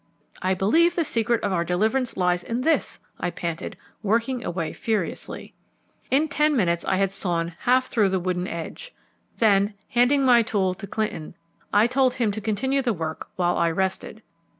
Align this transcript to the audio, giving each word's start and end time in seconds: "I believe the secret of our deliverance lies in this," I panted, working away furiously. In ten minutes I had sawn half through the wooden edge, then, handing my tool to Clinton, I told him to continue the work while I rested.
"I 0.41 0.55
believe 0.55 0.95
the 0.95 1.03
secret 1.03 1.43
of 1.43 1.51
our 1.53 1.63
deliverance 1.63 2.17
lies 2.17 2.41
in 2.43 2.61
this," 2.61 2.97
I 3.19 3.29
panted, 3.29 3.77
working 4.01 4.43
away 4.43 4.73
furiously. 4.73 5.53
In 6.09 6.27
ten 6.27 6.57
minutes 6.57 6.83
I 6.85 6.95
had 6.95 7.11
sawn 7.11 7.53
half 7.59 7.85
through 7.85 8.09
the 8.09 8.19
wooden 8.19 8.47
edge, 8.47 8.95
then, 9.37 9.75
handing 9.89 10.25
my 10.25 10.41
tool 10.41 10.73
to 10.73 10.87
Clinton, 10.87 11.35
I 11.71 11.85
told 11.85 12.15
him 12.15 12.31
to 12.31 12.41
continue 12.41 12.81
the 12.81 12.93
work 12.93 13.27
while 13.35 13.55
I 13.59 13.69
rested. 13.69 14.23